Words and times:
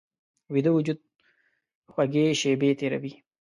ویده 0.53 0.71
وجود 0.73 0.99
خوږې 1.91 2.25
شیبې 2.41 2.69
تېروي 2.79 3.13